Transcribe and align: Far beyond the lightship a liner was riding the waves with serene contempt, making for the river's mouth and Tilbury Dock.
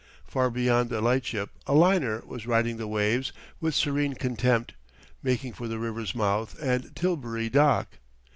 Far 0.25 0.49
beyond 0.49 0.89
the 0.89 0.99
lightship 0.99 1.51
a 1.67 1.75
liner 1.75 2.23
was 2.25 2.47
riding 2.47 2.77
the 2.77 2.87
waves 2.87 3.31
with 3.59 3.75
serene 3.75 4.15
contempt, 4.15 4.73
making 5.21 5.53
for 5.53 5.67
the 5.67 5.77
river's 5.77 6.15
mouth 6.15 6.57
and 6.59 6.95
Tilbury 6.95 7.49
Dock. 7.49 7.99